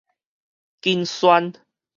[0.81, 1.53] 緊旋